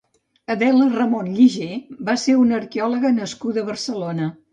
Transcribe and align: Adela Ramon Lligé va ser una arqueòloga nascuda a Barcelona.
Adela 0.51 0.85
Ramon 0.93 1.27
Lligé 1.33 1.67
va 2.07 2.15
ser 2.21 2.35
una 2.45 2.57
arqueòloga 2.61 3.13
nascuda 3.19 3.63
a 3.65 3.69
Barcelona. 3.69 4.31